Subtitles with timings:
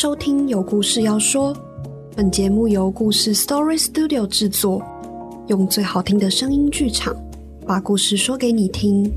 [0.00, 1.52] 收听有故事要说。
[2.14, 4.80] 本节目由故事 Story Studio 制作，
[5.48, 7.16] 用最好听的声音剧场，
[7.66, 9.12] 把故事说给你听。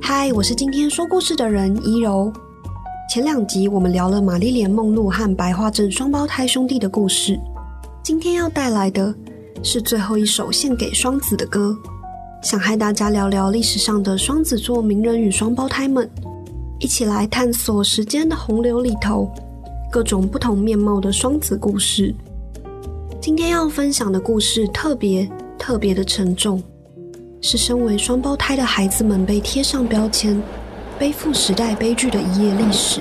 [0.00, 2.32] 嗨，我是今天说故事的人怡柔。
[3.12, 7.36] 前两集我们聊了玛丽莲梦露和白桦镇双胞胎兄弟的故事，
[8.00, 9.12] 今天要带来的
[9.64, 11.76] 是最后一首献给双子的歌，
[12.44, 16.08] 想和大家聊聊历史上的双子座名人与双胞胎们。
[16.80, 19.30] 一起来探索时间的洪流里头
[19.90, 22.14] 各种不同面貌的双子故事。
[23.20, 26.62] 今天要分享的故事特别特别的沉重，
[27.40, 30.42] 是身为双胞胎的孩子们被贴上标签，
[30.98, 33.00] 背负时代悲剧的一页历史。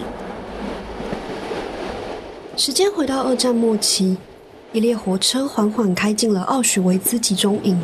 [2.56, 4.16] 时间回到二战末期，
[4.72, 7.78] 一列火车缓缓开进了奥许维兹集中营，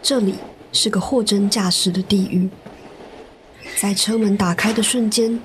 [0.00, 0.36] 这里
[0.72, 2.48] 是个货真价实的地狱。
[3.82, 5.36] 在车门打开的瞬间，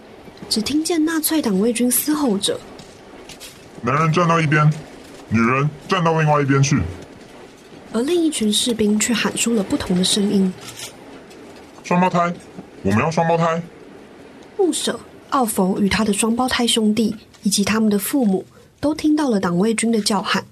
[0.47, 2.55] 只听见纳粹党卫军嘶吼着
[3.81, 4.71] ：“男人站到一边，
[5.27, 6.79] 女人站到另外一边去。”
[7.91, 10.53] 而另一群士兵却喊出了不同的声音
[11.83, 12.31] ：“双胞胎，
[12.83, 13.59] 我们要双胞胎！”
[14.55, 14.99] 牧舍
[15.31, 18.45] 奥弗与他的双胞胎兄弟以及他们的父母
[18.79, 20.45] 都听到了党卫军的叫喊。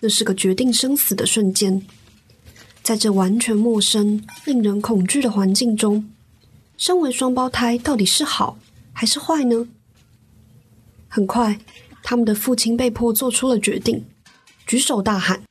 [0.00, 1.82] 那是个决定生死的瞬间，
[2.82, 6.08] 在这完全陌生、令人恐惧的环境中。
[6.78, 8.56] 身为双胞胎，到底是好
[8.92, 9.68] 还是坏呢？
[11.08, 11.58] 很快，
[12.04, 14.04] 他们的父亲被迫做出了决定，
[14.64, 15.42] 举手大喊：“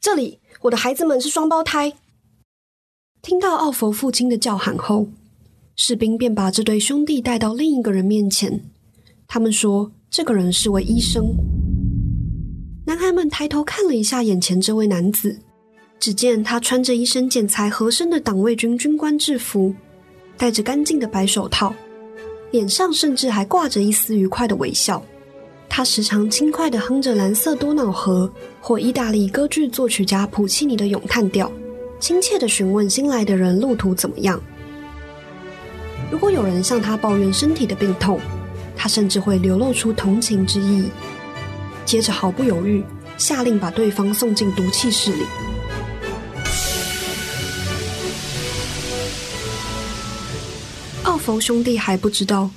[0.00, 1.92] 这里，我的孩子们是双胞胎！”
[3.22, 5.08] 听到奥弗父亲的叫喊后，
[5.76, 8.64] 士兵便把这对兄弟带到另一个人面前。
[9.28, 11.24] 他们说：“这个人是位医生。”
[12.86, 15.38] 男孩们抬头看了一下眼前这位男子，
[16.00, 19.72] 只见他穿着一身剪裁合身的党卫军军官制服。
[20.36, 21.74] 戴着干净的白手套，
[22.50, 25.02] 脸上甚至还挂着一丝愉快的微笑。
[25.68, 28.30] 他时常轻快地哼着《蓝色多瑙河》
[28.60, 31.50] 或意大利歌剧作曲家普契尼的咏叹调，
[32.00, 34.40] 亲切地询问新来的人路途怎么样。
[36.10, 38.18] 如果有人向他抱怨身体的病痛，
[38.76, 40.88] 他甚至会流露出同情之意，
[41.84, 42.82] 接着毫不犹豫
[43.18, 45.24] 下令把对方送进毒气室里。
[51.26, 52.48] 奥弗兄弟还不知道，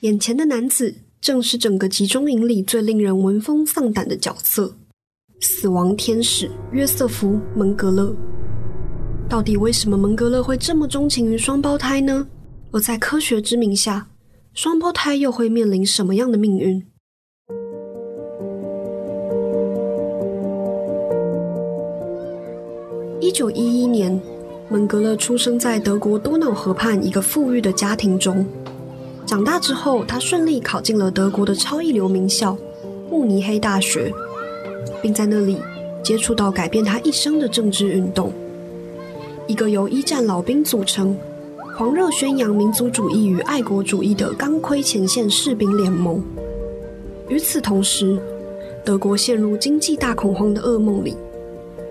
[0.00, 4.76] 眼前的男子正是整个集中营里最令人闻风丧胆的角色——
[5.40, 8.14] 死亡天使约瑟夫·蒙格勒。
[9.30, 12.28] 到底为什么蒙格勒会这么钟情于双胞胎呢？
[12.70, 14.06] 而在科学之名下，
[14.52, 16.84] 双胞胎又会面临什么样的命运？
[23.22, 24.20] 一九一一年。
[24.70, 28.44] 蒙格勒出生在德国多瑙河畔一个富裕的家庭中。
[29.24, 32.56] 长大之后，他顺利考进了德国的超一流名校
[33.10, 34.12] 慕尼黑大学，
[35.00, 35.58] 并在那里
[36.02, 38.30] 接触到改变他一生的政治运动——
[39.48, 41.16] 一个由一战老兵组成、
[41.76, 46.22] 狂热宣扬民族主义与爱国主义的钢盔前线士兵联盟。
[47.28, 48.18] 与此同时，
[48.84, 51.16] 德国陷入经济大恐慌的噩梦里。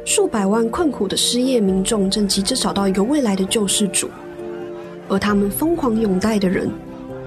[0.07, 4.07] 数百万困苦的失业民众正急着找到一个未来的救世主，
[5.09, 6.72] 而他们疯狂拥戴的人，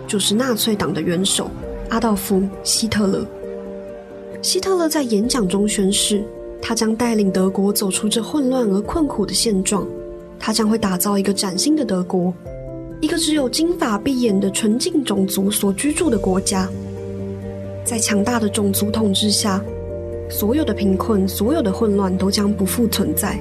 [0.06, 1.50] 就是纳粹党的元首
[1.90, 3.26] 阿道夫·希特勒。
[4.40, 6.24] 希特勒在演讲中宣誓，
[6.62, 9.86] 他将带领德国走出这混乱而困苦的现状，
[10.38, 12.32] 他将会打造一个崭新的德国，
[13.02, 16.66] 一个只有金发碧眼的纯净种族所居住的国家。
[17.84, 19.62] 在强大的种族统治下。
[20.30, 23.38] 所有的贫困，所有的混乱都将不复存在。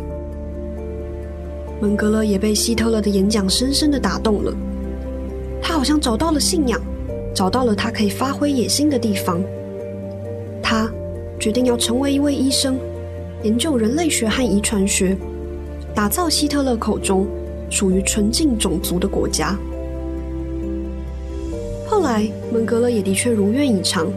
[1.80, 4.52] 门格勒也被希特勒的演讲深深的打动了，
[5.62, 6.82] 他好像找到了信仰，
[7.34, 9.42] 找到了他可以发挥野心的地方。
[10.62, 10.92] 他
[11.40, 12.78] 决定要成为一位医生，
[13.44, 15.16] 研究人类学和遗传学，
[15.94, 17.26] 打造希特勒口中
[17.70, 19.58] 属于纯净种族的国家。
[21.88, 24.12] 后来，门格勒也的确如愿以偿，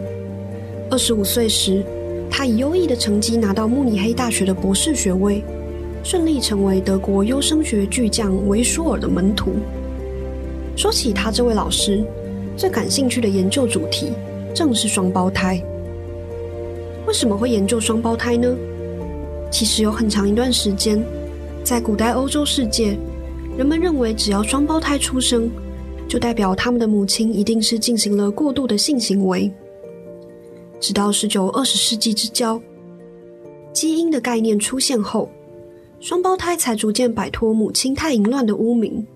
[0.90, 1.84] 二十五岁时。
[2.34, 5.44] 他以优异的成绩拿到慕尼黑大学的博士学位，
[6.02, 9.52] 顺利成为德国优生学巨匠维舒尔的门徒。
[10.74, 12.02] 说起他这位老师，
[12.56, 14.12] 最感兴趣的研究主题
[14.54, 15.62] 正是双胞胎。
[17.06, 18.56] 为什么会研究双胞胎呢？
[19.50, 21.04] 其实有很长一段时间，
[21.62, 22.96] 在古代欧洲世界，
[23.58, 25.50] 人们认为只要双胞胎出生，
[26.08, 29.52] 就代表他们的母亲一定是进行了过度的性行为。
[30.82, 32.60] 直到十九、二十世纪之交，
[33.72, 35.30] 基因的概念出现后，
[36.00, 39.06] 双胞胎才逐渐摆脱母亲太淫乱的污名。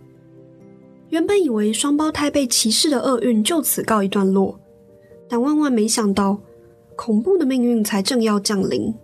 [1.08, 4.56] 原本以为双胞胎被歧视的厄运就此告一段落，
[5.28, 6.38] 但万万没想到，
[6.94, 8.94] 恐怖的命运才正要降临。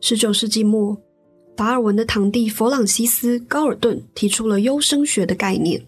[0.00, 0.96] 十九世纪末，
[1.54, 5.80] 达尔文的堂弟弗朗西斯·高尔顿提出了优生学的概念。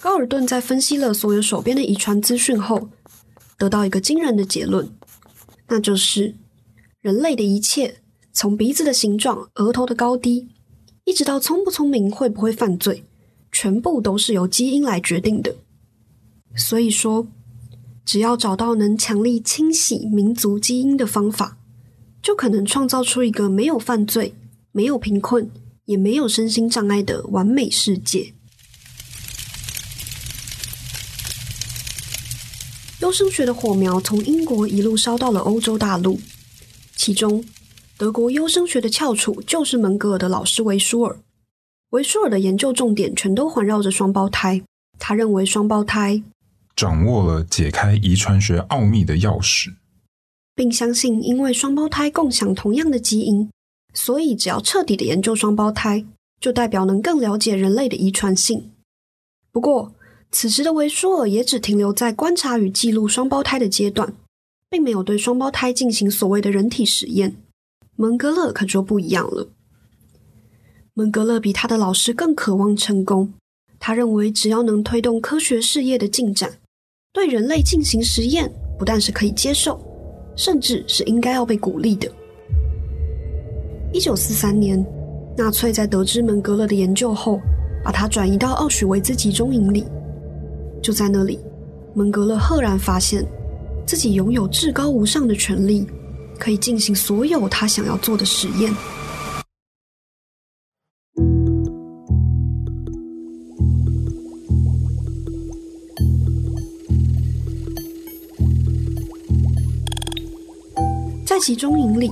[0.00, 2.88] 高尔顿在分析了所有手边的遗传资讯后，
[3.58, 4.88] 得到一个惊人的结论，
[5.66, 6.34] 那就是
[7.00, 7.96] 人类的一切，
[8.32, 10.48] 从鼻子的形状、额头的高低，
[11.04, 13.02] 一直到聪不聪明、会不会犯罪，
[13.50, 15.56] 全部都是由基因来决定的。
[16.56, 17.26] 所以说，
[18.04, 21.58] 只要找到能强力清洗民族基因的方法，
[22.22, 24.34] 就可能创造出一个没有犯罪、
[24.70, 25.50] 没有贫困、
[25.84, 28.34] 也没有身心障碍的完美世界。
[33.08, 36.20] 优生学的火苗从英国一路烧到了欧洲大陆，
[36.94, 37.42] 其中
[37.96, 41.18] 德国优生学的翘楚就是门格尔的老师维舒尔。
[41.88, 44.62] 维舒尔的研究重点全都环绕着双胞胎，
[44.98, 46.22] 他认为双胞胎
[46.76, 49.72] 掌握了解开遗传学奥秘的钥匙，
[50.54, 53.48] 并相信因为双胞胎共享同样的基因，
[53.94, 56.04] 所以只要彻底的研究双胞胎，
[56.38, 58.70] 就代表能更了解人类的遗传性。
[59.50, 59.94] 不过，
[60.30, 64.12] 此时的维舒尔也只停留在观察与记录双胞胎的阶段，
[64.68, 67.36] 并没有对双胞胎进行所谓的人体实验。
[67.96, 69.48] 蒙格勒可就不一样了。
[70.94, 73.32] 蒙格勒比他的老师更渴望成功，
[73.80, 76.58] 他认为只要能推动科学事业的进展，
[77.12, 79.80] 对人类进行实验不但是可以接受，
[80.36, 82.10] 甚至是应该要被鼓励的。
[83.92, 84.84] 一九四三年，
[85.36, 87.40] 纳粹在得知蒙格勒的研究后，
[87.82, 89.84] 把他转移到奥许维兹集中营里。
[90.82, 91.38] 就在那里，
[91.94, 93.24] 蒙格勒赫然发现
[93.86, 95.86] 自己拥有至高无上的权利，
[96.38, 98.72] 可以进行所有他想要做的实验。
[111.26, 112.10] 在集中营里，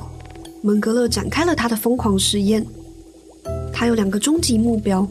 [0.62, 2.64] 蒙格勒展开了他的疯狂实验。
[3.72, 5.06] 他有两个终极目标：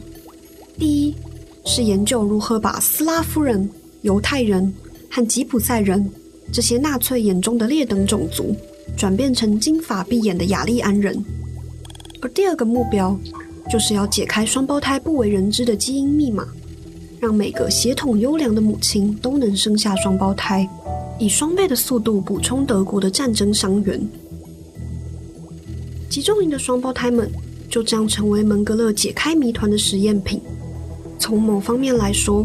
[0.78, 1.14] 第一，
[1.66, 3.68] 是研究如何把斯拉夫人、
[4.02, 4.72] 犹太人
[5.10, 6.08] 和吉普赛人
[6.52, 8.54] 这些纳粹眼中的劣等种族，
[8.96, 11.14] 转变成金发碧眼的雅利安人；
[12.22, 13.18] 而第二个目标，
[13.68, 16.46] 就是要解开双胞胎不为人知的基因密码，
[17.18, 20.66] 让每个血统优良的母亲都能生下双胞胎，
[21.18, 24.00] 以双倍的速度补充德国的战争伤员。
[26.08, 27.28] 集中营的双胞胎们
[27.68, 30.40] 就这样成为门格勒解开谜团的实验品。
[31.18, 32.44] 从某方面来说，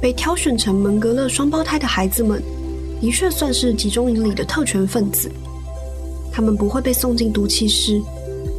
[0.00, 2.42] 被挑选成门格勒双胞胎的孩子们，
[3.00, 5.30] 的确算是集中营里的特权分子。
[6.32, 8.00] 他们不会被送进毒气室，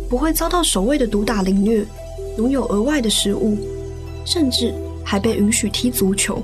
[0.09, 1.85] 不会遭到守卫的毒打凌虐，
[2.37, 3.57] 拥有额外的食物，
[4.25, 4.73] 甚至
[5.03, 6.41] 还被允许踢足球。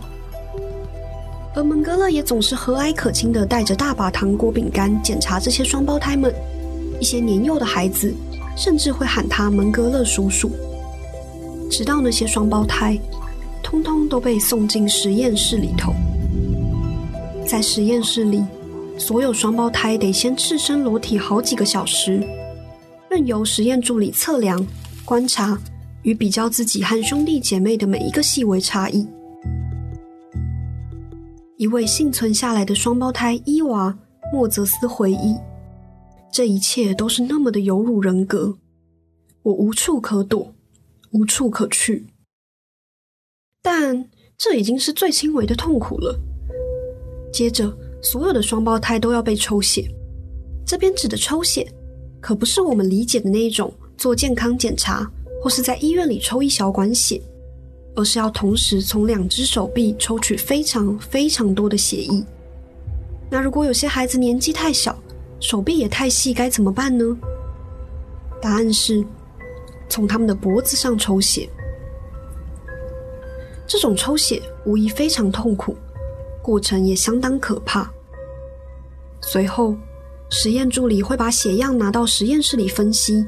[1.56, 6.34] 而门格勒也总是和蔼可亲地带着大把糖果、饼干检查这些双胞胎们。
[7.00, 8.14] 一些年幼的孩子
[8.56, 10.50] 甚至会喊他门格勒叔叔。
[11.74, 12.96] 直到那些双胞胎，
[13.64, 15.92] 通通都被送进实验室里头。
[17.48, 18.44] 在实验室里，
[18.96, 22.24] 所有双胞胎得先赤身裸体好几个小时，
[23.10, 24.64] 任由实验助理测量、
[25.04, 25.58] 观察
[26.04, 29.08] 与比较自己和兄弟姐妹的每一个细微差异。
[31.58, 33.90] 一位幸存下来的双胞胎伊娃·
[34.32, 35.36] 莫泽斯回忆
[36.32, 38.54] ：“这一切都是那么的有辱人格，
[39.42, 40.54] 我无处可躲。”
[41.14, 42.08] 无处可去，
[43.62, 46.20] 但这已经是最轻微的痛苦了。
[47.32, 49.88] 接着，所有的双胞胎都要被抽血。
[50.66, 51.72] 这边指的抽血，
[52.20, 55.08] 可不是我们理解的那一种做健康检查
[55.42, 57.22] 或是在医院里抽一小管血，
[57.96, 62.24] 而是要同时从两只手臂抽取非常非常多的血液。
[63.30, 64.98] 那如果有些孩子年纪太小，
[65.40, 67.16] 手臂也太细，该怎么办呢？
[68.42, 69.06] 答案是。
[69.90, 71.48] 从他们的脖子上抽血，
[73.68, 75.76] 这种抽血无疑非常痛苦，
[76.42, 77.92] 过程也相当可怕。
[79.22, 79.76] 随后，
[80.30, 83.26] 实验助理会把血样拿到实验室里分析，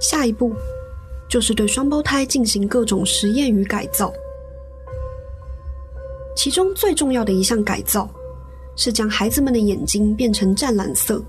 [0.00, 0.52] 下一步
[1.28, 4.12] 就是对双胞胎进行各种实验与改造。
[6.34, 8.08] 其中最重要的一项改造
[8.76, 11.22] 是将孩子们的眼睛变成湛蓝色，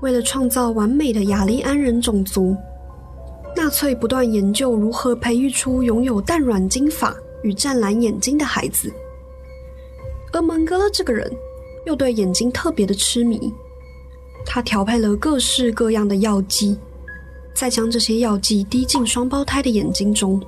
[0.00, 2.56] 为了创造完美的雅利安人种族。
[3.54, 8.92] 纳粹不断研究如何培育出拥有淡软金发与湛蓝眼睛的孩子，
[10.32, 11.30] 而蒙格勒这个人
[11.84, 13.52] 又对眼睛特别的痴迷。
[14.44, 16.76] 他调配了各式各样的药剂，
[17.54, 20.42] 再将这些药剂滴进双胞胎的眼睛中。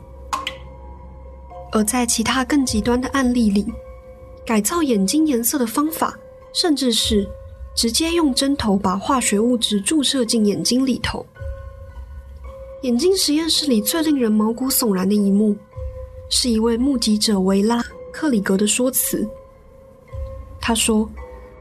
[1.71, 3.67] 而在其他更极端的案例里，
[4.47, 6.19] 改造眼睛颜色的方法，
[6.53, 7.29] 甚至是
[7.77, 11.25] 直接用针头把化学物质注射进眼睛里头。
[12.85, 15.57] 眼睛实验室里最令人毛骨悚然的一幕，
[16.29, 19.27] 是一位目击者维拉克里格的说辞。
[20.61, 21.11] 他说，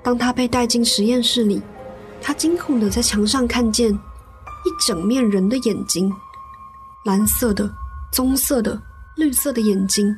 [0.03, 1.61] 当他被带进实验室里，
[2.21, 6.13] 他惊恐的在墙上看见一整面人的眼睛，
[7.05, 7.73] 蓝色的、
[8.11, 8.77] 棕色的、
[9.15, 10.13] 绿色的眼睛，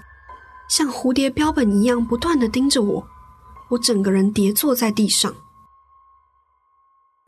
[0.68, 3.08] 像蝴蝶标本一样不断的盯着我，
[3.70, 5.32] 我整个人跌坐在地上。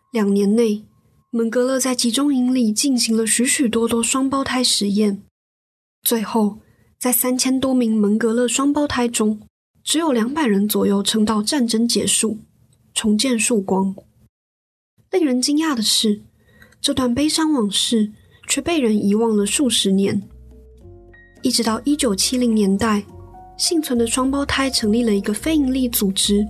[0.09, 0.83] 两年内，
[1.31, 5.21] 门格勒在集中营里进行了许许多多双胞胎实验，
[6.01, 6.59] 最后
[6.97, 9.39] 在三千多名门格勒双胞胎中。
[9.83, 12.37] 只有两百人左右撑到战争结束，
[12.93, 13.95] 重见曙光。
[15.11, 16.21] 令人惊讶的是，
[16.81, 18.11] 这段悲伤往事
[18.49, 20.21] 却被人遗忘了数十年。
[21.41, 23.01] 一直到一九七零年代，
[23.57, 26.45] 幸存的双胞胎成立了一个非营利组织，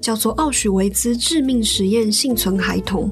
[0.00, 3.10] 叫做奥许维兹致命实验幸存孩童，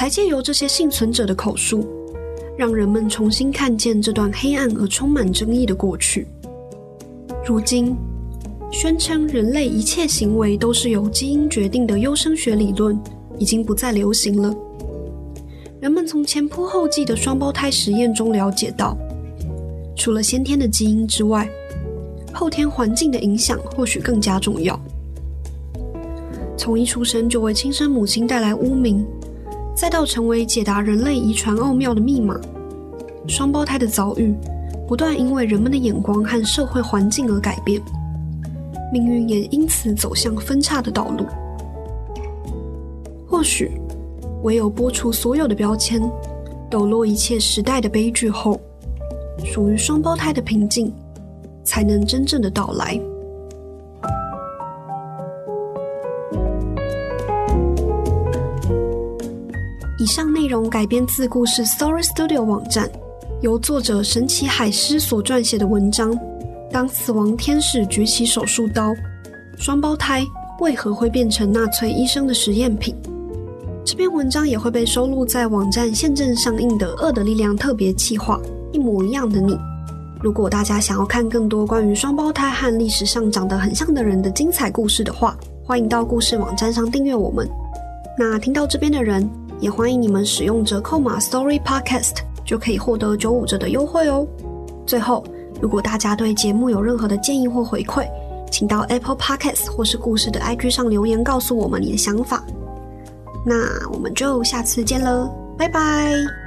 [0.00, 1.86] 才借由这些幸存者的口述，
[2.56, 6.26] 让人们重新看见这段黑暗而充满争议的过去。
[7.46, 7.94] 如今。
[8.72, 12.98] 宣称人类一切行为都是由基因决定的优生学理论
[13.36, 14.54] 已经不再流行了。
[15.80, 18.96] 人们从前仆后继的双胞胎实验中了解到，
[19.96, 21.46] 除了先天的基因之外，
[22.32, 24.80] 后天环境的影响或许更加重要。
[26.56, 29.04] 从一出生就为亲生母亲带来污名，
[29.80, 32.38] 再到成为解答人类遗传奥妙的密码，
[33.26, 34.34] 双胞胎的遭遇
[34.86, 37.80] 不断因为人们的眼光和社会环境而改变。
[38.92, 41.24] 命运也因此走向分叉的道路。
[43.26, 43.70] 或许，
[44.42, 45.98] 唯有剥除所有的标签，
[46.68, 48.60] 抖落一切时代的悲剧后，
[49.46, 50.92] 属于双胞胎的平静，
[51.64, 53.00] 才能真正的到来。
[60.00, 62.90] 以上内容改编自故事 Sorry Studio 网站，
[63.42, 66.18] 由作者神奇海狮所撰写的文章。
[66.72, 68.94] 当死亡天使举起手术刀，
[69.58, 70.24] 双胞胎
[70.60, 72.96] 为何会变成纳粹医生的实验品？
[73.84, 78.40] 这篇文章也会被收录在网站现正上映的《恶的力量》特别企划
[78.74, 79.52] 《一模一样的你》。
[80.22, 87.46] 如果大家想要看更多关于双胞胎和历史上长得很像的人的精彩故事的话，欢迎到故事网站上订阅我们。
[88.18, 89.28] 那听到这边的人，
[89.60, 94.26] 也欢迎你们使用折扣码 Story Podcast，就可以获得九五折的优惠哦。
[94.86, 95.24] 最后。
[95.60, 98.08] 如果大家对节目有任何的建议或回馈，
[98.50, 102.42] 请到 Apple Podcast 或是故事的 IG 上留言，告诉我们你的想法。
[103.44, 103.56] 那
[103.92, 106.39] 我们就下次见了，拜拜。